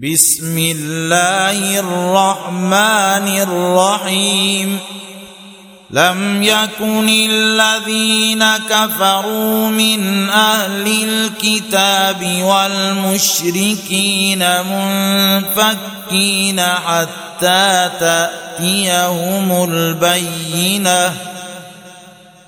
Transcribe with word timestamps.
بسم 0.00 0.58
الله 0.58 1.80
الرحمن 1.80 3.28
الرحيم. 3.28 4.78
لم 5.90 6.42
يكن 6.42 7.08
الذين 7.08 8.44
كفروا 8.70 9.68
من 9.68 10.30
أهل 10.30 11.04
الكتاب 11.04 12.42
والمشركين 12.42 14.44
منفكين 14.64 16.60
حتى 16.60 17.90
تأتيهم 18.00 19.70
البينة. 19.70 21.16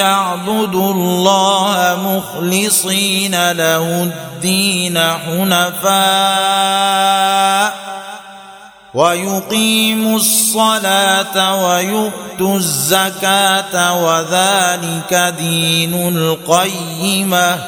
الا 0.00 0.36
ليعبدوا 0.46 0.92
الله 0.92 1.98
مخلصين 2.04 3.52
له 3.52 4.02
الدين 4.02 4.98
حنفاء 4.98 5.90
ويقيموا 8.94 10.16
الصلاة 10.16 11.64
ويؤتوا 11.64 12.56
الزكاة 12.56 14.04
وذلك 14.04 15.34
دين 15.38 16.08
القيمة 16.16 17.58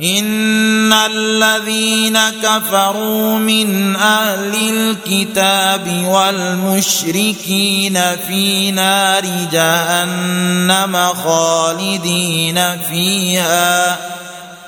ان 0.00 0.92
الذين 0.92 2.18
كفروا 2.42 3.38
من 3.38 3.96
أهل 3.96 4.54
الكتاب 4.70 6.04
والمشركين 6.08 8.00
في 8.28 8.70
نار 8.70 9.24
جهنم 9.52 10.96
خالدين 11.24 12.60
فيها 12.90 13.98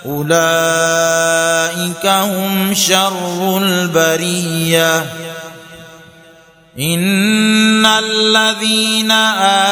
اولئك 0.06 0.36
هم 2.06 2.74
شر 2.74 3.58
البريه 3.62 5.06
ان 6.78 7.86
الذين 7.86 9.10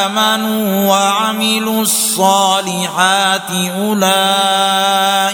امنوا 0.09 0.89
وعملوا 0.89 1.83
الصالحات 1.83 3.51
اولئك 3.79 5.34